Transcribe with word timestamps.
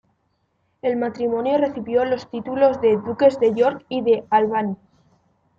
El 0.81 0.97
matrimonio 0.97 1.59
recibió 1.59 2.03
los 2.05 2.27
títulos 2.27 2.81
de 2.81 2.97
duques 2.97 3.39
de 3.39 3.53
York 3.53 3.85
y 3.87 4.01
de 4.01 4.25
Albany. 4.31 4.75